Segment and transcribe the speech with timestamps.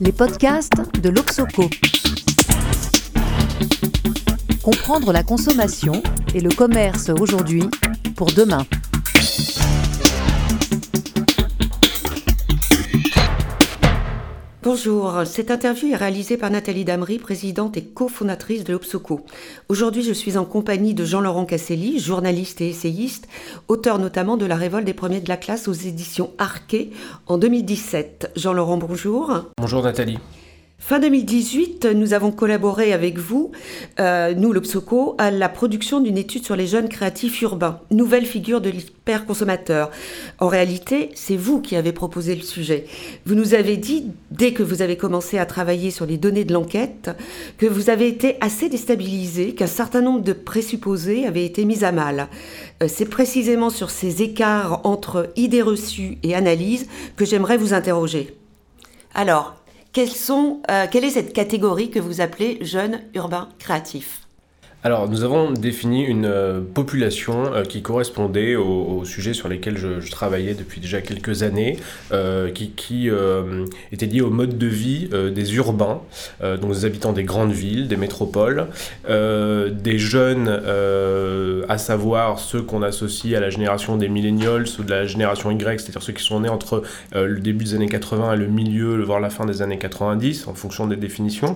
[0.00, 1.68] les podcasts de l'Obsoco.
[4.62, 6.02] Comprendre la consommation
[6.34, 7.64] et le commerce aujourd'hui
[8.16, 8.64] pour demain.
[14.72, 19.26] Bonjour, cette interview est réalisée par Nathalie Damery, présidente et cofondatrice de l'Obsoco.
[19.68, 23.26] Aujourd'hui, je suis en compagnie de Jean-Laurent Casselli, journaliste et essayiste,
[23.66, 26.90] auteur notamment de La révolte des premiers de la classe aux éditions Arquet
[27.26, 28.30] en 2017.
[28.36, 29.40] Jean-Laurent, bonjour.
[29.58, 30.20] Bonjour Nathalie.
[30.82, 33.52] Fin 2018, nous avons collaboré avec vous,
[34.00, 38.62] euh, nous l'Obsoco, à la production d'une étude sur les jeunes créatifs urbains, nouvelle figure
[38.62, 39.90] de l'hyper-consommateur.
[40.38, 42.86] En réalité, c'est vous qui avez proposé le sujet.
[43.26, 46.54] Vous nous avez dit, dès que vous avez commencé à travailler sur les données de
[46.54, 47.10] l'enquête,
[47.58, 51.92] que vous avez été assez déstabilisé, qu'un certain nombre de présupposés avaient été mis à
[51.92, 52.28] mal.
[52.82, 58.34] Euh, c'est précisément sur ces écarts entre idées reçues et analyses que j'aimerais vous interroger.
[59.12, 59.59] Alors,
[60.70, 64.20] euh, quelle est cette catégorie que vous appelez jeunes urbains créatifs
[64.82, 70.10] alors, nous avons défini une euh, population euh, qui correspondait aux, sujets sur lesquels je,
[70.10, 71.76] travaillais depuis déjà quelques années,
[72.12, 73.10] euh, qui,
[73.92, 76.00] était liée au mode de vie des urbains,
[76.42, 78.66] donc des habitants des grandes villes, des métropoles,
[79.08, 80.48] des jeunes,
[81.68, 85.80] à savoir ceux qu'on associe à la génération des millennials ou de la génération Y,
[85.80, 86.82] c'est-à-dire ceux qui sont nés entre
[87.14, 90.54] le début des années 80 et le milieu, voire la fin des années 90, en
[90.54, 91.54] fonction des définitions.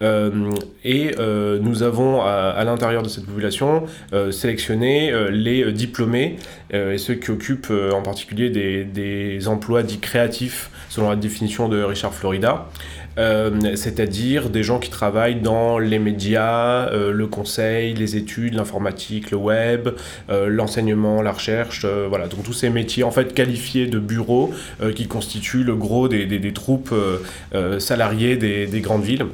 [0.00, 1.14] et
[1.60, 2.22] nous avons
[2.64, 6.36] l'intérieur de cette population, euh, sélectionner euh, les euh, diplômés
[6.72, 12.14] et ceux qui occupent en particulier des, emplois dits créatifs selon la définition de Richard
[12.14, 12.68] Florida.
[13.16, 19.90] c'est-à-dire des gens qui travaillent dans les médias, le conseil, les études, l'informatique, le web,
[20.30, 24.50] l'enseignement, la recherche, voilà, donc tous ces métiers en fait qualifiés de bureaux
[24.94, 26.94] qui constituent le gros des, troupes
[27.80, 29.26] salariées des, grandes villes.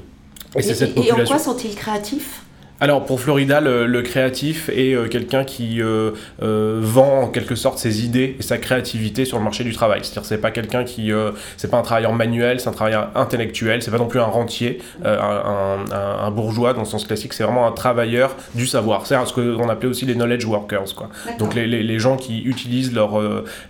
[0.56, 2.42] Et, et en quoi sont-ils créatifs?
[2.80, 6.12] Alors pour Florida, le, créatif est euh, quelqu'un qui euh,
[6.42, 10.00] euh, vend en quelque sorte ses idées et sa créativité sur le marché du travail.
[10.02, 11.10] C'est-à-dire c'est pas quelqu'un qui,
[11.56, 14.78] c'est pas un travailleur manuel, c'est un travailleur intellectuel, c'est pas non plus un rentier,
[15.04, 19.06] un, bourgeois dans le sens classique, c'est vraiment un travailleur du savoir.
[19.06, 21.08] C'est ce qu'on appelait aussi les knowledge workers, quoi.
[21.38, 23.20] Donc les, les, gens qui utilisent leur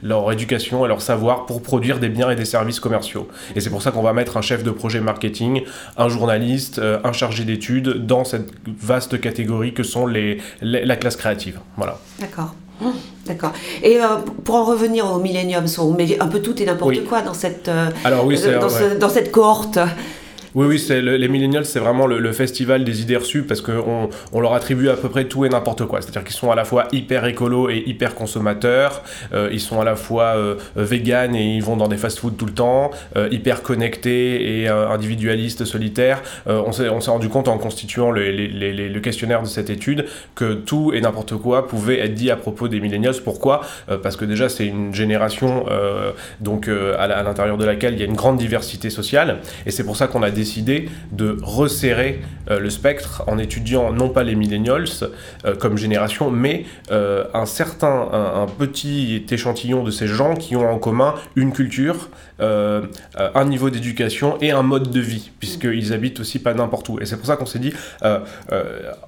[0.02, 3.28] leur éducation et leur savoir pour produire des biens et des services commerciaux.
[3.56, 5.62] Et c'est pour ça qu'on va mettre un chef de projet marketing,
[5.96, 11.60] un journaliste, un chargé d'études dans cette vaste catégories que sont les, la classe créative.
[11.76, 11.98] Voilà.
[12.18, 12.54] D'accord.
[13.26, 13.52] D'accord.
[13.82, 14.06] Et euh,
[14.44, 17.68] pour en revenir aux millenniums, on met un peu tout et n'importe quoi dans cette,
[17.68, 19.78] euh, Alors, oui, dans, dans, cette cohorte.
[20.54, 24.40] Oui, oui, c'est les millennials, c'est vraiment le, festival des idées reçues parce qu'on on
[24.40, 26.00] leur attribue à peu près tout et n'importe quoi.
[26.00, 29.84] C'est-à-dire qu'ils sont à la fois hyper écolo et hyper consommateurs, euh, ils sont à
[29.84, 33.62] la fois euh, vegan et ils vont dans des fast-foods tout le temps, euh, hyper
[33.62, 36.22] connectés et individualistes, solitaires.
[36.46, 41.00] on s'est rendu compte en constituant le, le, questionnaire de cette étude que tout et
[41.00, 43.14] n'importe quoi pouvait être dit à propos des millennials.
[43.24, 43.62] Pourquoi?
[44.02, 45.66] Parce que déjà, c'est une génération
[46.40, 49.96] donc à l'intérieur de laquelle il y a une grande diversité sociale et c'est pour
[49.96, 54.86] ça qu'on a décidé de resserrer euh, le spectre en étudiant non pas les millennials
[55.44, 60.70] euh, comme génération, mais euh, un certain, un, petit échantillon de ces gens qui ont
[60.70, 62.08] en commun une culture,
[62.40, 67.00] un niveau d'éducation et un mode de vie, puisqu'ils habitent aussi pas n'importe où.
[67.00, 67.72] Et c'est pour ça qu'on s'est dit,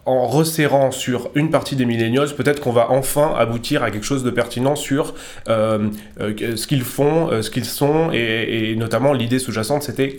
[0.04, 4.24] en resserrant sur une partie des millennials, peut-être qu'on va enfin aboutir à quelque chose
[4.24, 5.14] de pertinent sur
[5.46, 10.16] ce qu'ils font, ce qu'ils sont, et, et notamment l'idée sous-jacente, c'était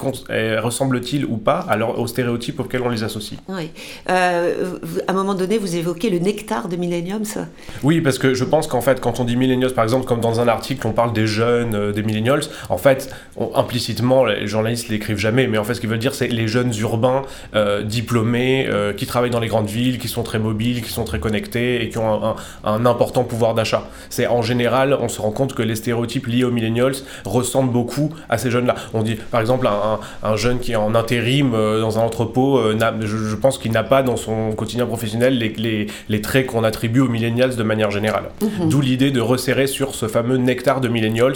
[0.59, 3.69] ressemble ou pas alors, aux stéréotypes auxquels on les associe Oui.
[4.09, 7.47] Euh, à un moment donné, vous évoquez le nectar de Millenniums.
[7.83, 10.39] Oui, parce que je pense qu'en fait, quand on dit Millennials, par exemple, comme dans
[10.39, 13.13] un article, on parle des jeunes, euh, des Millennials, en fait,
[13.55, 16.73] implicitement, les journalistes l'écrivent jamais, mais en fait, ce qu'ils veulent dire, c'est les jeunes
[16.79, 17.23] urbains
[17.55, 21.19] euh, diplômés qui travaillent dans les grandes villes, qui sont très mobiles, qui sont très
[21.19, 23.87] connectés et qui ont un, un important pouvoir d'achat.
[24.09, 26.95] C'est en général, on se rend compte que les stéréotypes liés aux Millennials
[27.25, 28.75] ressemblent beaucoup à ces jeunes-là.
[28.93, 32.57] On dit, par exemple, un, un jeune qui est en intérim euh, dans un entrepôt,
[32.57, 36.99] euh, je, pense qu'il n'a pas dans son quotidien professionnel les, les, traits qu'on attribue
[36.99, 38.25] aux millennials de manière générale.
[38.41, 38.69] Mhm.
[38.69, 41.33] D'où l'idée de resserrer sur ce fameux nectar de millennials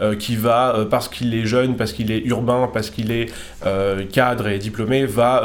[0.00, 3.30] euh, qui va, parce qu'il est jeune, parce qu'il est urbain, parce qu'il est
[4.12, 5.42] cadre et diplômé, va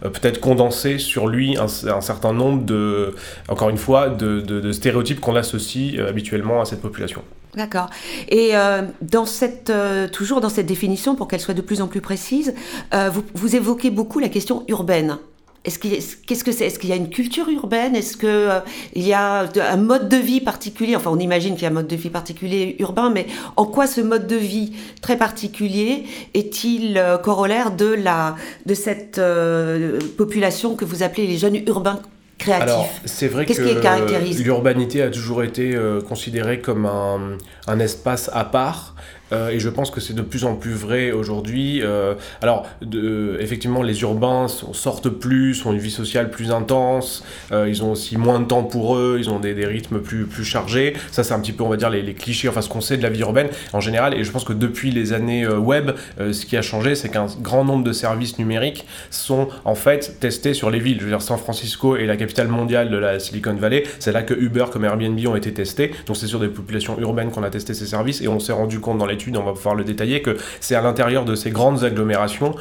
[0.00, 3.14] peut-être condenser sur lui un, certain nombre de,
[3.48, 7.22] encore une fois, de stéréotypes qu'on associe habituellement à cette population.
[7.54, 7.90] D'accord.
[8.28, 11.86] Et euh, dans cette, euh, toujours dans cette définition, pour qu'elle soit de plus en
[11.86, 12.54] plus précise,
[12.94, 15.18] euh, vous, vous, évoquez beaucoup la question urbaine.
[15.64, 16.66] est-ce qu'est-ce que c'est?
[16.66, 17.94] Est-ce qu'il y a une culture urbaine?
[17.94, 18.60] Est-ce qu'il euh,
[18.94, 20.96] il y a un mode de vie particulier?
[20.96, 23.26] Enfin, on imagine qu'il y a un mode de vie particulier urbain, mais
[23.56, 24.72] en quoi ce mode de vie
[25.02, 31.36] très particulier est-il euh, corollaire de, la, de cette euh, population que vous appelez les
[31.36, 32.00] jeunes urbains
[32.50, 35.76] Alors, c'est vrai que l'urbanité a toujours été
[36.08, 38.94] considérée comme un, un, espace à part.
[39.32, 41.80] Euh, et je pense que c'est de plus en plus vrai aujourd'hui.
[41.82, 47.68] Euh, alors, de, effectivement, les urbains sortent plus, ont une vie sociale plus intense, euh,
[47.68, 50.44] ils ont aussi moins de temps pour eux, ils ont des, des rythmes plus, plus
[50.44, 50.94] chargés.
[51.10, 52.96] Ça, c'est un petit peu, on va dire, les, les, clichés, enfin, ce qu'on sait
[52.96, 54.14] de la vie urbaine en général.
[54.14, 57.64] Et je pense que depuis les années web, ce qui a changé, c'est qu'un grand
[57.64, 60.98] nombre de services numériques sont en fait testés sur les villes.
[60.98, 63.84] Je veux dire, San Francisco est la capitale mondiale de la Silicon Valley.
[63.98, 65.92] C'est là que Uber comme Airbnb ont été testés.
[66.06, 68.80] Donc, c'est sur des populations urbaines qu'on a testé ces services et on s'est rendu
[68.80, 71.84] compte dans les on va pouvoir le détailler, que c'est à l'intérieur de ces grandes
[71.84, 72.54] agglomérations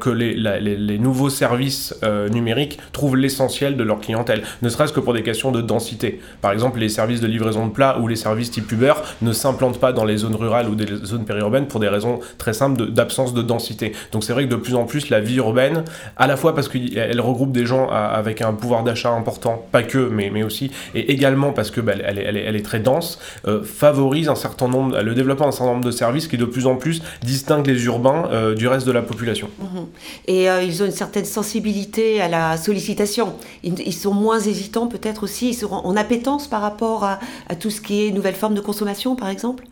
[0.00, 5.00] que les, les, nouveaux services euh, numériques trouvent l'essentiel de leur clientèle, ne serait-ce que
[5.00, 6.20] pour des questions de densité.
[6.40, 9.80] Par exemple, les services de livraison de plats ou les services type Uber ne s'implantent
[9.80, 13.34] pas dans les zones rurales ou des zones périurbaines pour des raisons très simples d'absence
[13.34, 13.92] de, densité.
[14.12, 15.84] Donc c'est vrai que de plus en plus, la vie urbaine,
[16.16, 19.98] à la fois parce qu'elle regroupe des gens avec un pouvoir d'achat important, pas que,
[19.98, 23.62] mais, mais aussi, et également parce que bah, elle, est, elle, est, très dense, euh,
[23.62, 26.76] favorise un certain nombre, le développement d'un certain nombre de services qui de plus en
[26.76, 29.48] plus distingue les urbains euh, du reste de la population.
[29.60, 29.86] Mhm.
[30.26, 33.34] Et euh, ils ont une certaine sensibilité à la sollicitation.
[33.62, 37.18] Ils, sont moins hésitants peut-être aussi, ils seront en appétence par rapport à,
[37.48, 39.64] à tout ce qui est nouvelle forme de consommation par exemple?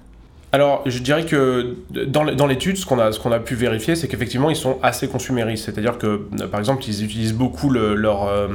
[0.52, 4.56] Alors, je dirais que dans, l'étude, ce qu'on a, a pu vérifier, c'est qu'effectivement, ils
[4.56, 5.64] sont assez consuméristes.
[5.64, 6.20] C'est-à-dire que,
[6.50, 8.46] par exemple, ils utilisent beaucoup leur, euh,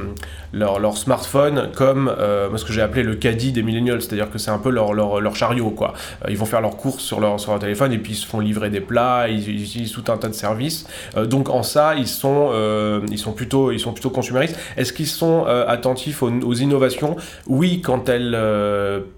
[0.54, 4.00] leur, leur, smartphone comme euh, ce que j'ai appelé le caddie des millennials.
[4.00, 5.92] C'est-à-dire que c'est un peu leur, leur, chariot, quoi.
[6.24, 8.40] Euh, ils vont faire leurs courses sur leur, sur téléphone et puis ils se font
[8.40, 10.86] livrer des plats, ils, utilisent tout un tas de services.
[11.26, 12.52] donc, en ça, ils sont,
[13.10, 14.58] ils sont, plutôt, ils sont plutôt consuméristes.
[14.78, 17.16] Est-ce qu'ils sont attentifs aux, aux, innovations?
[17.46, 18.36] Oui, quand elles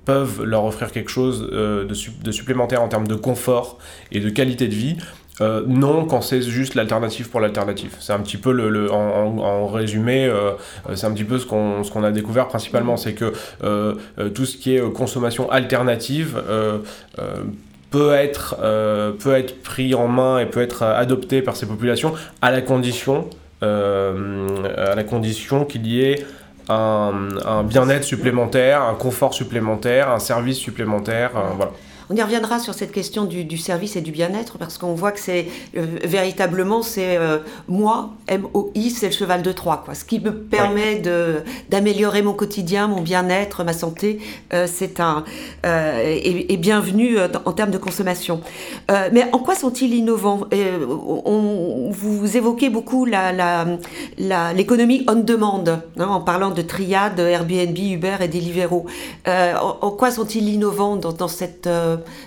[0.05, 3.79] peuvent leur offrir quelque chose de, de supplémentaire en termes de confort
[4.13, 4.97] et de qualité de vie.
[5.41, 7.97] Euh, non, quand c'est juste l'alternative pour l'alternative.
[7.99, 10.53] C'est un petit peu le, en, résumé, euh,
[10.95, 13.33] c'est un petit peu ce qu'on ce qu'on a découvert principalement, c'est que
[13.65, 13.95] euh,
[14.35, 16.41] tout ce qui est consommation alternative
[17.91, 18.57] peut être
[19.19, 23.29] peut être pris en main et peut être adopté par ces populations à la condition
[23.61, 26.25] à la condition qu'il y ait
[26.69, 31.73] un, un bien-être supplémentaire, un confort supplémentaire, un service supplémentaire, voilà.
[32.11, 35.21] On y reviendra sur cette question du, service et du bien-être parce qu'on voit que
[35.21, 35.47] c'est
[35.77, 39.95] euh, véritablement c'est euh, moi M-O-I c'est le cheval de Troie quoi.
[39.95, 44.21] Ce qui me permet de d'améliorer mon quotidien, mon bien-être, ma santé,
[44.53, 45.25] euh, c'est un
[45.65, 48.41] et, bienvenue en termes de consommation.
[48.89, 50.47] mais en quoi sont-ils innovants?
[50.53, 53.67] On, Vous évoquez beaucoup la
[54.19, 58.87] l'économie on demand hein, en parlant de triade Airbnb, Uber et Deliveroo.
[59.27, 61.69] En, en, quoi sont-ils innovants dans, dans cette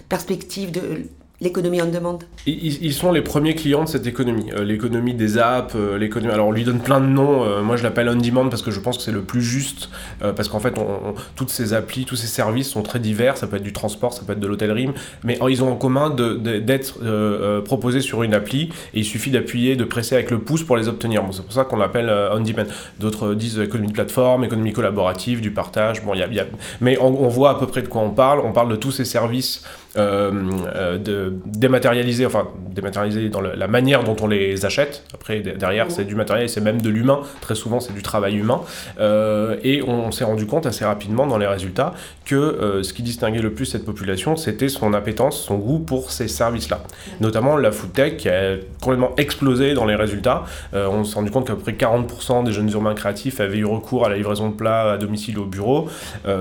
[0.09, 1.09] perspective de
[1.39, 2.23] l'économie en demande?
[2.47, 4.51] Ils, sont les premiers clients de cette économie.
[4.53, 6.33] Euh, l'économie des apps, euh, l'économie.
[6.33, 7.43] Alors on lui donne plein de noms.
[7.43, 9.89] Euh, moi je l'appelle on demand parce que je pense que c'est le plus juste.
[10.19, 13.37] parce qu'en fait, on, toutes ces applis, tous ces services sont très divers.
[13.37, 14.89] Ça peut être du transport, ça peut être de l'hôtellerie,
[15.23, 19.83] mais ils ont en commun d'être proposés sur une appli et il suffit d'appuyer, de
[19.83, 21.23] presser avec le pouce pour les obtenir.
[21.31, 22.63] C'est pour ça qu'on l'appelle on demand.
[22.99, 26.03] D'autres disent économie de plateforme, économie collaborative, du partage.
[26.03, 26.45] Bon, il y a,
[26.81, 28.39] mais on, on voit à peu près de quoi on parle.
[28.39, 29.63] On parle de tous ces services
[29.97, 35.03] de dématérialisé, enfin dématérialisé dans la manière dont on les achète.
[35.13, 37.21] Après, derrière, c'est du matériel, c'est même de l'humain.
[37.41, 38.61] Très souvent, c'est du travail humain.
[38.99, 41.93] Euh, et on, s'est rendu compte assez rapidement dans les résultats
[42.25, 46.11] que euh, ce qui distinguait le plus cette population, c'était son appétence, son goût pour
[46.11, 46.81] ces services-là.
[47.19, 50.45] Notamment la food tech qui a complètement explosé dans les résultats.
[50.73, 53.65] Euh, on s'est rendu compte qu'à peu près 40% des jeunes urbains créatifs avaient eu
[53.65, 55.89] recours à la livraison de plats à domicile ou au bureau.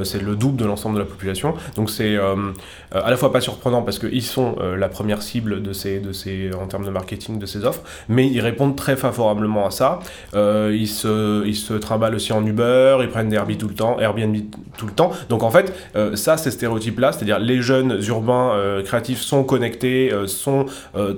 [0.05, 1.55] c'est le double de l'ensemble de la population.
[1.77, 6.01] Donc c'est à la fois pas surprenant parce qu'ils sont la première cible de ces,
[6.01, 9.71] de ces, en termes de marketing de ces offres, mais ils répondent très favorablement à
[9.71, 10.01] ça.
[10.35, 13.75] Euh, ils, se, ils se trimballent aussi en Uber, ils prennent des Airbnb tout le
[13.75, 14.37] temps, Airbnb
[14.77, 15.11] tout le temps.
[15.29, 20.13] Donc en fait, euh, ça, ces stéréotypes-là, c'est-à-dire les jeunes urbains euh, créatifs sont connectés,
[20.27, 20.67] sont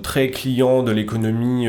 [0.03, 1.69] très clients de l'économie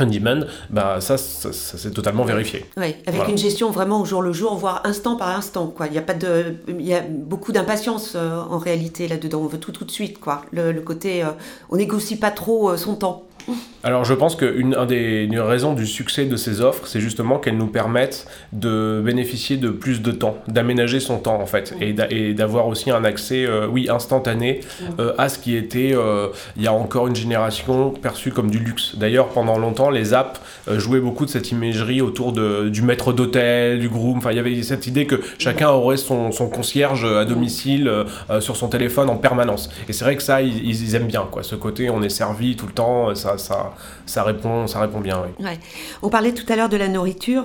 [0.00, 2.66] on demand, bah ça, ça, c'est totalement vérifié.
[2.76, 5.68] Oui, avec une gestion vraiment au jour le jour, voire instant par instant.
[5.68, 5.86] Quoi.
[5.86, 9.40] Il y a pas de, il y a beaucoup d'impatience euh, en réalité là-dedans.
[9.40, 10.20] On veut tout tout de suite.
[10.20, 10.42] Quoi.
[10.52, 11.30] Le, côté, euh,
[11.70, 13.24] on négocie pas trop euh, son temps.
[13.84, 17.56] Alors je pense qu'une un des raisons du succès de ces offres, c'est justement qu'elles
[17.56, 22.66] nous permettent de bénéficier de plus de temps, d'aménager son temps en fait, et d'avoir
[22.66, 24.60] aussi un accès, euh, oui, instantané
[24.98, 28.58] euh, à ce qui était, euh, il y a encore une génération, perçu comme du
[28.58, 28.96] luxe.
[28.96, 33.78] D'ailleurs, pendant longtemps, les apps jouaient beaucoup de cette imagerie autour de, du maître d'hôtel,
[33.78, 37.24] du groom, enfin il y avait cette idée que chacun aurait son, son concierge à
[37.24, 37.90] domicile
[38.40, 39.70] sur son téléphone en permanence.
[39.88, 41.42] Et c'est vrai que ça, ils, ils, aiment bien, quoi.
[41.42, 43.38] Ce côté, on est servi tout le temps, ça...
[43.38, 43.75] ça
[44.06, 45.22] ça répond, ça répond bien.
[45.38, 45.46] Oui.
[46.02, 47.44] On parlait tout à l'heure de la nourriture.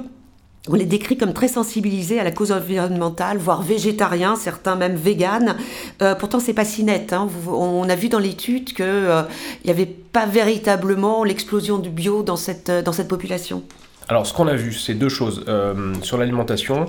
[0.70, 5.56] On les décrit comme très sensibilisés à la cause environnementale, voire végétariens, certains même véganes.
[6.04, 7.14] Euh, pourtant, c'est pas si net.
[7.14, 7.28] Hein.
[7.48, 9.24] On a vu dans l'étude qu'il euh,
[9.66, 13.64] n'y avait pas véritablement l'explosion du bio dans cette, dans cette population.
[14.08, 15.46] Alors, ce qu'on a vu, c'est deux choses.
[15.48, 16.86] Euh, sur l'alimentation,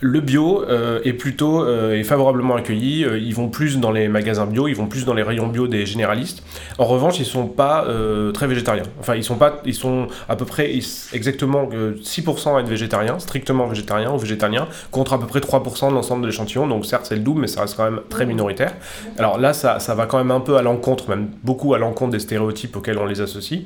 [0.00, 3.04] le bio euh, est plutôt euh, est favorablement accueilli.
[3.04, 5.66] Euh, ils vont plus dans les magasins bio, ils vont plus dans les rayons bio
[5.66, 6.42] des généralistes.
[6.78, 7.86] En revanche, ils sont pas
[8.32, 8.84] très végétariens.
[9.00, 10.72] Enfin, ils sont pas, ils sont à peu près
[11.12, 15.94] exactement 6% à être végétariens, strictement végétariens ou végétaliens, contre à peu près 3% de
[15.94, 16.66] l'ensemble de l'échantillon.
[16.68, 18.74] Donc certes, c'est le double, mais ça reste quand même très minoritaire.
[19.18, 22.12] Alors là, ça, ça va quand même un peu à l'encontre, même beaucoup à l'encontre
[22.12, 23.62] des stéréotypes auxquels on les associe.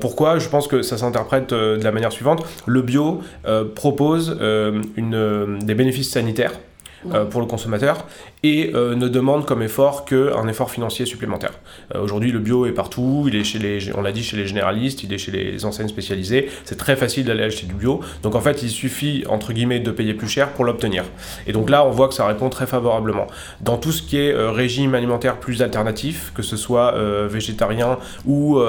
[0.00, 0.38] pourquoi?
[0.38, 2.44] Je pense que ça s'interprète de la manière suivante.
[2.66, 3.20] Le bio
[3.74, 4.38] propose
[4.96, 6.58] une des bénéfices sanitaires
[7.12, 8.06] euh, pour le consommateur
[8.42, 11.52] et euh, ne demande comme effort qu'un effort financier supplémentaire.
[11.94, 14.46] Euh, aujourd'hui, le bio est partout, il est chez les, on l'a dit, chez les
[14.46, 16.48] généralistes, il est chez les enseignes spécialisées.
[16.64, 18.00] C'est très facile d'aller acheter du bio.
[18.22, 21.04] Donc en fait, il suffit entre guillemets de payer plus cher pour l'obtenir.
[21.46, 23.26] Et donc là, on voit que ça répond très favorablement.
[23.60, 26.94] Dans tout ce qui est régime alimentaire plus alternatif, que ce soit
[27.26, 28.60] végétarien ou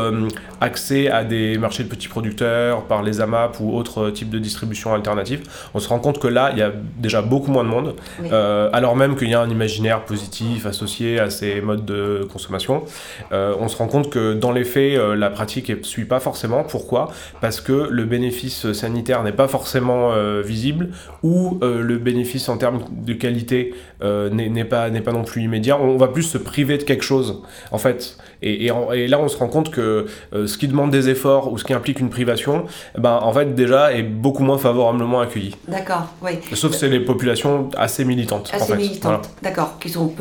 [0.61, 4.93] accès à des marchés de petits producteurs par les AMAP ou autres types de distribution
[4.93, 7.95] alternative, on se rend compte que là, il y a déjà beaucoup moins de monde.
[8.31, 12.83] Euh, alors même qu'il y a un imaginaire positif associé à ces modes de consommation.
[13.31, 16.19] Euh, on se rend compte que dans les faits, euh, la pratique ne suit pas
[16.19, 16.63] forcément.
[16.63, 17.09] Pourquoi?
[17.41, 20.13] Parce que le bénéfice sanitaire n'est pas forcément
[20.43, 20.89] visible
[21.23, 25.79] ou le bénéfice en termes de qualité n'est pas, pas non plus immédiat.
[25.79, 27.41] On va plus se priver de quelque chose,
[27.71, 28.17] en fait.
[28.41, 31.63] Et, et, là, on se rend compte que ce qui demande des efforts ou ce
[31.63, 32.65] qui implique une privation,
[32.97, 35.55] ben, en fait, déjà, est beaucoup moins favorablement accueilli.
[35.67, 36.39] D'accord, oui.
[36.53, 38.49] Sauf que c'est les populations assez militantes.
[38.53, 39.77] Assez militantes, d'accord.
[39.79, 40.11] Qui sont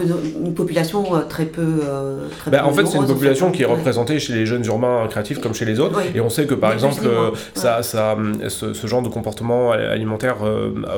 [0.44, 1.80] une population euh, très peu.
[1.84, 5.40] Euh, bah, en fait, c'est une population qui est représentée chez les jeunes urbains créatifs
[5.40, 6.00] comme chez les autres.
[6.14, 8.16] Et on sait que par exemple, euh, ça, ça,
[8.48, 10.36] ce, genre de comportement alimentaire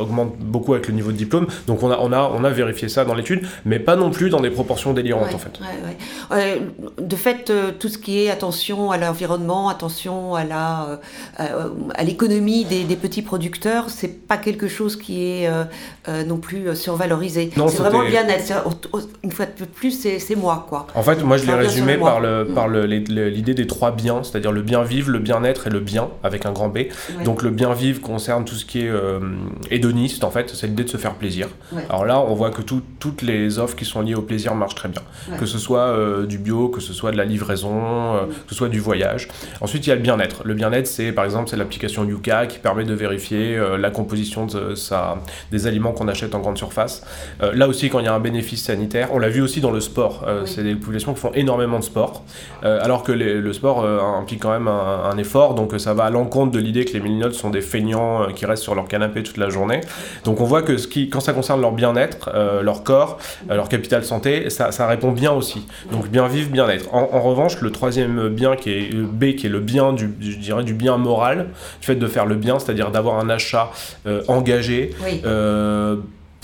[0.00, 1.47] augmente beaucoup avec le niveau de diplôme.
[1.67, 4.31] Donc on a, on a, on a vérifié ça dans l'étude, mais pas non plus
[4.31, 5.61] dans des proportions délirantes en fait.
[6.99, 11.00] de fait, tout ce qui est attention à l'environnement, attention à la,
[11.38, 15.50] à l'économie des, des, petits producteurs, c'est pas quelque chose qui est
[16.26, 17.50] non plus survalorisé.
[17.52, 18.45] C'est vraiment le bien-être.
[19.23, 20.87] Une fois de plus, c'est moi, quoi.
[20.95, 22.55] En fait, moi, je l'ai résumé par le mm.
[22.55, 26.47] par l'idée des trois biens, c'est-à-dire le bien vivre, le bien-être et le bien avec
[26.47, 26.78] un grand B.
[27.25, 29.21] Donc le bien vivre concerne tout ce qui est euh,
[29.71, 31.49] hédoniste, en fait, c'est l'idée de se faire plaisir.
[31.90, 34.88] Alors là, on voit que toutes les offres qui sont liées au plaisir marchent très
[34.88, 35.02] bien.
[35.40, 38.28] Que ce soit euh, du bio, que ce soit de la livraison, euh, mm.
[38.28, 39.28] que ce soit du voyage.
[39.61, 40.43] Ensuite, il y a le bien-être.
[40.45, 44.75] Le bien-être, c'est par exemple, c'est l'application Yuka qui permet de vérifier la composition de
[44.75, 45.19] sa,
[45.50, 46.65] des aliments qu'on achète en grande surface
[47.42, 49.70] Euh, là aussi, quand il y a un bénéfice sanitaire, on l'a vu aussi dans
[49.70, 50.25] le sport.
[50.26, 52.25] Euh, c'est des populations qui font énormément de sport,
[52.64, 56.52] euh, alors que le sport implique quand même un, effort, donc ça va à l'encontre
[56.52, 59.49] de l'idée que les millennials sont des feignants qui restent sur leur canapé toute la
[59.49, 59.80] journée.
[60.25, 62.30] Donc on voit que ce qui, quand ça concerne leur bien-être,
[62.62, 63.18] leur corps,
[63.49, 65.66] leur capital santé, ça, ça, répond bien aussi.
[65.90, 66.92] Donc bien vivre, bien-être.
[66.92, 70.64] En, revanche, le troisième bien qui est B, qui est le bien du, je dirais,
[70.64, 71.49] du bien moral,
[71.80, 73.70] du fait de faire le bien, c'est-à-dire d'avoir un achat
[74.28, 74.90] engagé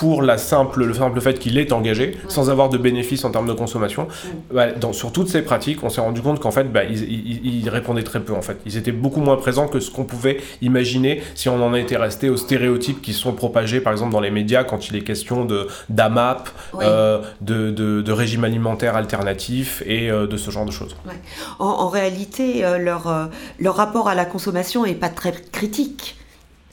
[0.02, 3.46] pour la simple, le simple fait qu'il est engagé, sans avoir de bénéfices en termes
[3.46, 4.08] de consommation.
[4.52, 8.02] Bah, dans, sur toutes ces pratiques, on s'est rendu compte qu'en fait, bah, ils, répondaient
[8.02, 8.34] très peu.
[8.34, 11.72] En fait, ils étaient beaucoup moins présents que ce qu'on pouvait imaginer si on en
[11.72, 15.02] était resté aux stéréotypes qui sont propagés, par exemple, dans les médias quand il est
[15.02, 16.48] question de d'AMAP,
[16.80, 20.96] euh, de, de, de, régime alimentaire alternatif et euh, de ce genre de choses.
[21.60, 23.30] En, réalité, euh, leur,
[23.60, 26.16] leur rapport à la consommation est pas très critique.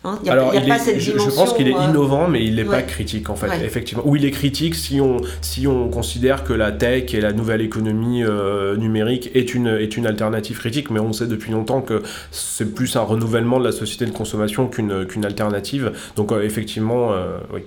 [0.05, 3.65] Hein, Alors, je, pense qu'il est euh, innovant, mais il n'est pas critique en fait,
[3.65, 4.03] effectivement.
[4.05, 7.59] Ou il est critique si on, si on considère que la tech et la nouvelle
[7.59, 12.01] économie euh, numérique est une, est une alternative critique, mais on sait depuis longtemps que
[12.31, 15.91] c'est plus un renouvellement de la société de consommation qu'une qu'une alternative.
[16.15, 17.11] Donc, euh, effectivement,
[17.53, 17.61] oui.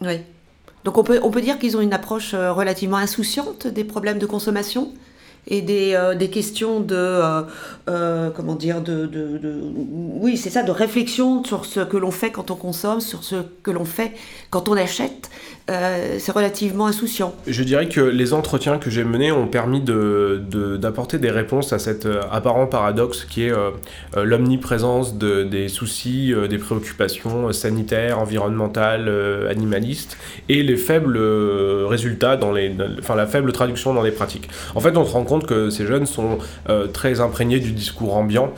[0.00, 0.20] Oui.
[0.84, 4.24] Donc, on peut, on peut dire qu'ils ont une approche relativement insouciante des problèmes de
[4.24, 4.92] consommation?
[5.46, 7.42] Et des, euh, des questions de euh,
[7.88, 9.10] euh, comment dire de
[10.20, 13.36] oui c'est ça de réflexion sur ce que l'on fait quand on consomme sur ce
[13.62, 14.12] que l'on fait
[14.50, 15.30] quand on achète
[16.18, 17.34] c'est relativement insouciant.
[17.46, 21.78] Je dirais que les entretiens que j'ai menés ont permis d'apporter de, des réponses à
[21.78, 23.52] cet apparent paradoxe qui est
[24.16, 29.10] l'omniprésence de, des soucis, des préoccupations sanitaires, environnementales,
[29.48, 30.16] animalistes
[30.48, 31.18] et les faibles
[31.86, 32.54] résultats dans
[32.98, 34.48] enfin la faible traduction dans les pratiques.
[34.74, 36.38] En fait, on se rend compte que ces jeunes sont
[36.92, 38.52] très imprégnés du discours ambiant,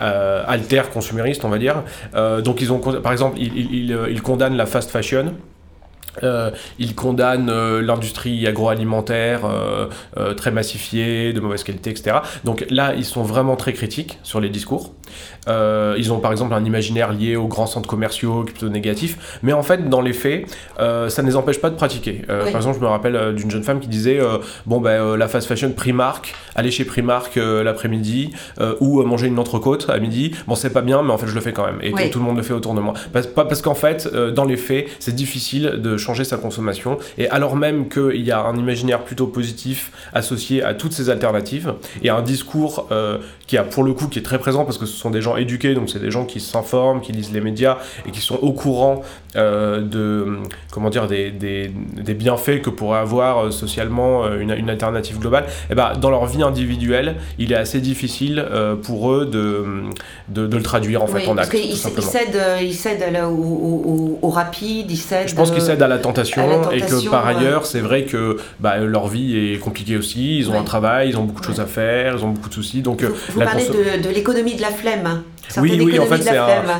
[0.00, 1.82] alter consumériste, on va dire.
[2.44, 5.34] donc ils ont, par exemple, ils condamnent la fast fashion.
[6.22, 12.18] Euh, il condamne euh, l'industrie agroalimentaire euh, très massifiée, de mauvaise qualité, etc.
[12.44, 14.92] Donc là, ils sont vraiment très critiques sur les discours.
[15.48, 19.38] ils ont par exemple un imaginaire lié aux grands centres commerciaux qui est plutôt négatif,
[19.42, 20.46] mais en fait, dans les faits,
[20.78, 22.22] ça ne les empêche pas de pratiquer.
[22.26, 24.20] Par exemple, je me rappelle d'une jeune femme qui disait
[24.66, 28.32] Bon, ben, la fast fashion Primark, aller chez Primark l'après-midi
[28.80, 31.40] ou manger une entrecôte à midi, bon, c'est pas bien, mais en fait, je le
[31.40, 31.78] fais quand même.
[31.82, 32.94] Et tout le monde le fait autour de moi.
[33.12, 36.98] Parce, parce qu'en fait, dans les faits, c'est difficile de changer sa consommation.
[37.18, 41.74] Et alors même qu'il y a un imaginaire plutôt positif associé à toutes ces alternatives,
[42.02, 44.86] et un discours euh, qui a pour le coup qui est très présent parce que
[44.86, 47.78] ce sont des gens éduqués, donc c'est des gens qui s'informent, qui lisent les médias
[48.06, 49.02] et qui sont au courant
[49.36, 50.38] euh, de
[50.72, 55.44] comment dire des, des, des, bienfaits que pourrait avoir euh, socialement une, une, alternative globale.
[55.70, 58.44] Et ben dans leur vie individuelle, il est assez difficile
[58.82, 59.64] pour eux de,
[60.28, 61.54] de, le traduire en fait en acte.
[61.54, 65.28] Ils cèdent, ils cèdent au, au, rapide, ils cèdent.
[65.28, 68.78] Je pense qu'ils cèdent à la tentation, et que par ailleurs, c'est vrai que bah,
[68.78, 70.38] leur vie est compliquée aussi.
[70.38, 72.54] Ils ont un travail, ils ont beaucoup de choses à faire, ils ont beaucoup de
[72.54, 72.82] soucis.
[72.82, 75.22] Donc, vous, vous parlez de, l'économie de la flemme.
[75.58, 76.22] Oui, oui, en fait,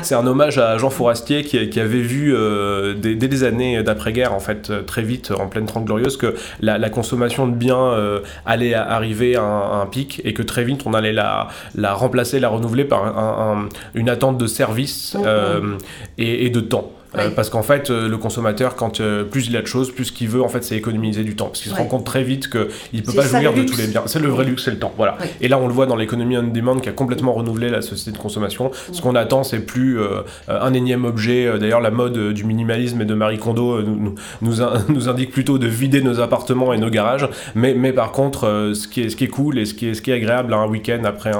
[0.03, 3.81] c'est un, un, hommage à Jean Forestier qui, qui avait vu euh, dès, des années
[3.81, 7.91] d'après-guerre, en fait, euh, très vite, en pleine Trente Glorieuse, que la, consommation de biens
[7.93, 12.39] euh, allait arriver à un, pic et que très vite, on allait la, la remplacer,
[12.39, 15.77] la renouveler par un, une attente de service mm-hmm.
[16.17, 16.91] et, et, de temps.
[17.15, 20.05] Euh, parce qu'en fait, euh, le consommateur, quand euh, plus il a de choses, plus
[20.05, 21.47] ce qu'il veut, en fait, c'est économiser du temps.
[21.47, 23.87] Parce qu'il se rend compte très vite qu'il ne peut pas jouir de tous les
[23.87, 24.03] biens.
[24.05, 24.93] C'est le vrai luxe, c'est le temps.
[24.97, 25.17] Voilà.
[25.41, 28.21] Et là, on le voit dans l'économie on-demand qui a complètement renouvelé la société de
[28.21, 28.71] consommation.
[28.91, 29.99] Ce qu'on attend, c'est plus
[30.47, 31.57] un énième objet.
[31.59, 34.55] D'ailleurs, la mode du minimalisme et de Marie Kondo nous, nous,
[34.89, 37.27] nous, indique plutôt de vider nos appartements et nos garages.
[37.55, 39.93] Mais, mais par contre, ce, qui est, ce qui est cool et ce qui est,
[39.93, 41.31] ce qui est agréable à un week-end après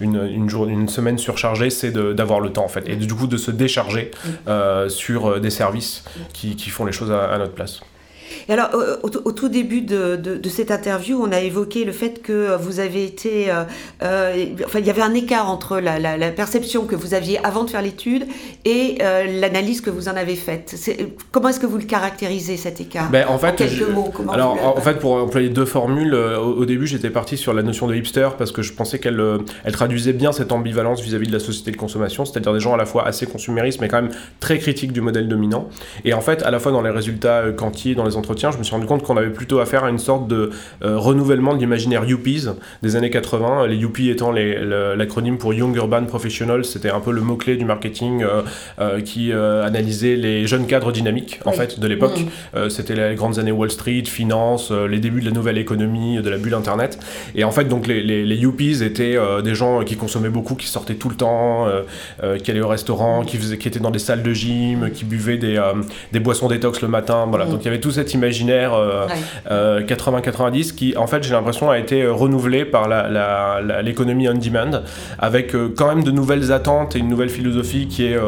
[0.00, 2.84] une, une, jour, une semaine surchargée, c'est d'avoir le temps, en fait.
[2.88, 4.10] Et du coup, de se décharger
[4.88, 7.80] sur euh, des services qui, font les choses à notre place.
[8.48, 8.70] Et alors,
[9.02, 13.04] au, tout début de, de, cette interview, on a évoqué le fait que vous avez
[13.04, 13.50] été.
[13.50, 13.64] Euh,
[14.02, 17.64] euh, enfin, il y avait un écart entre la, la, perception que vous aviez avant
[17.64, 18.26] de faire l'étude
[18.64, 20.74] et euh, l'analyse que vous en avez faite.
[21.30, 23.10] comment est-ce que vous le caractérisez, cet écart?
[23.10, 27.10] Ben, en, fait, quelques mots Alors, en fait, pour employer deux formules, au, début, j'étais
[27.10, 29.22] parti sur la notion de hipster parce que je pensais qu'elle
[29.64, 32.76] elle traduisait bien cette ambivalence vis-à-vis de la société de consommation, c'est-à-dire des gens à
[32.76, 35.68] la fois assez consuméristes, mais quand même très critiques du modèle dominant.
[36.04, 38.62] Et en fait, à la fois dans les résultats quantiers, dans les entretiens, je me
[38.62, 40.50] suis rendu compte qu'on avait plutôt affaire à une sorte de
[40.82, 42.46] euh, renouvellement de l'imaginaire Yuppies
[42.82, 43.66] des années 80.
[43.66, 48.22] Les Yuppies étant l'acronyme pour Young Urban Professionals, c'était un peu le mot-clé du marketing
[48.22, 48.42] euh,
[48.80, 52.18] euh, qui analysait les jeunes cadres dynamiques en fait de l'époque.
[52.54, 52.70] Mm.
[52.70, 56.38] c'était les grandes années Wall Street, finance, les débuts de la nouvelle économie, de la
[56.38, 56.98] bulle Internet.
[57.34, 60.94] Et en fait, donc les, les, Yuppies étaient des gens qui consommaient beaucoup, qui sortaient
[60.94, 61.66] tout le temps,
[62.42, 65.36] qui allaient au restaurant, qui, faisaient, qui étaient dans des salles de gym, qui buvaient
[65.36, 65.60] des,
[66.12, 67.26] des boissons détox le matin.
[67.28, 67.46] Voilà.
[67.46, 67.50] Mm.
[67.50, 71.70] Donc il y avait tout cette imaginaire 80-90 euh, euh, qui, en fait, j'ai l'impression
[71.70, 72.88] a été euh, renouvelé par
[73.82, 74.82] l'économie on-demand
[75.18, 78.18] avec quand même de nouvelles attentes et une nouvelle philosophie qui est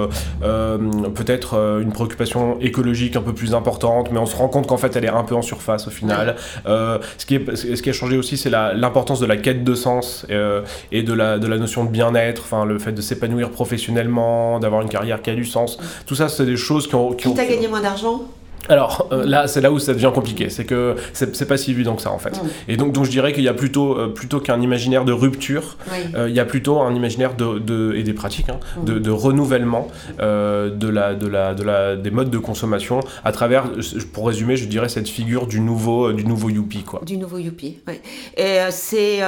[0.40, 4.94] peut-être une préoccupation écologique un peu plus importante, mais on se rend compte qu'en fait,
[4.96, 6.36] elle est un peu en surface au final.
[6.66, 10.26] ce, qui est, ce qui a changé aussi, c'est l'importance de la quête de sens
[10.92, 14.82] et de la, de la notion de bien-être, enfin, le fait de s'épanouir professionnellement, d'avoir
[14.82, 15.78] une carrière qui a du sens.
[16.06, 17.12] Tout ça, c'est des choses qui ont.
[17.12, 18.22] Qui, qui gagné moins d'argent?
[18.68, 21.94] Alors euh, là, c'est là où ça devient compliqué, c'est que c'est pas si évident
[21.94, 22.30] que ça en fait.
[22.30, 22.48] Mm.
[22.68, 25.76] Et donc, donc je dirais qu'il y a plutôt, euh, plutôt qu'un imaginaire de rupture,
[26.14, 29.00] euh, il y a plutôt un imaginaire de, de et des pratiques, hein, de, mm.
[29.00, 33.64] de, renouvellement de la, de la, de la, des modes de consommation à travers,
[34.12, 37.02] pour résumer, je dirais cette figure du nouveau, du nouveau youpi quoi.
[37.04, 37.78] Du nouveau youpi.
[37.88, 37.94] Oui.
[38.36, 39.20] Et c'est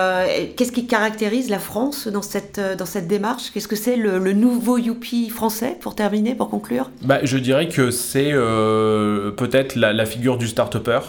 [0.57, 3.51] qu'est-ce qui caractérise la France dans cette dans cette démarche?
[3.53, 6.90] Qu'est-ce que c'est le, le, nouveau youpi français pour terminer, pour conclure?
[7.03, 8.33] Bah, je dirais que c'est
[9.31, 11.01] peut-être la, figure du start-upper.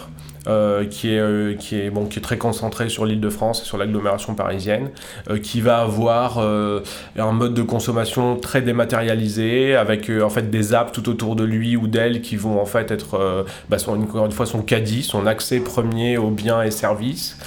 [0.46, 3.60] Euh, qui, est, euh, qui, est, bon, qui est très concentré sur l'île de France
[3.60, 4.88] et sur l'agglomération parisienne,
[5.28, 10.92] euh, qui va avoir un mode de consommation très dématérialisé, avec en fait des apps
[10.92, 14.46] tout autour de lui ou d'elle qui vont en fait être, bah, encore une fois,
[14.46, 17.38] son caddie, son accès premier aux biens et services.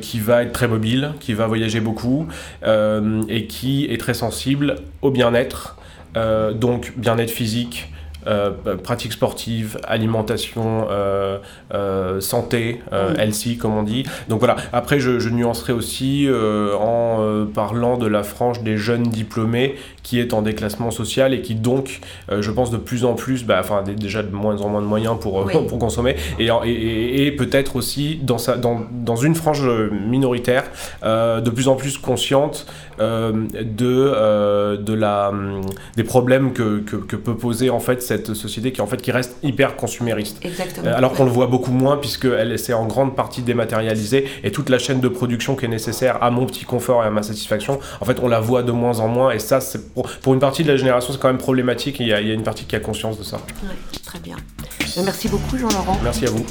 [0.00, 2.26] qui va être très mobile, qui va voyager beaucoup
[2.64, 5.76] et qui est très sensible au bien-être,
[6.54, 7.92] donc bien-être physique,
[8.82, 10.86] pratiques sportives, alimentation,
[12.20, 12.82] santé,
[13.18, 14.04] healthy comme on dit.
[14.28, 19.76] Donc voilà, après je, je nuancerai aussi en parlant de la frange des jeunes diplômés
[20.08, 23.58] qui est en déclassement social et qui donc, je pense, de plus en plus, bah,
[23.60, 27.76] enfin déjà de moins en moins de moyens pour, pour consommer et, et, et peut-être
[27.76, 29.68] aussi dans, sa, dans, dans une frange
[30.08, 30.64] minoritaire
[31.02, 32.66] euh, de plus en plus consciente
[33.00, 35.32] euh, de, euh, de la,
[35.96, 39.36] des problèmes que, que, peut poser en fait cette société qui en fait qui reste
[39.42, 40.44] hyper consumériste.
[40.44, 40.92] Exactement.
[40.92, 44.78] alors qu'on le voit beaucoup moins puisqu'elle s'est en grande partie dématérialisée et toute la
[44.78, 48.04] chaîne de production qui est nécessaire à mon petit confort et à ma satisfaction, en
[48.04, 50.62] fait on la voit de moins en moins et ça c'est pour, pour, une partie
[50.62, 52.64] de la génération c'est quand même problématique il y, a, il y, a, une partie
[52.64, 53.40] qui a conscience de ça.
[54.04, 54.36] très bien.
[55.04, 55.98] Merci beaucoup Jean-Laurent.
[56.04, 56.46] Merci à vous.